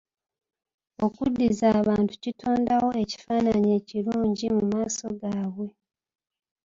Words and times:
Okuddiza 1.05 1.67
abantu 1.81 2.13
kitondawo 2.23 2.89
ekifaananyi 3.03 3.69
ekirungi 3.79 4.45
mu 4.55 4.63
maaso 4.71 5.05
gaabwe. 5.19 5.67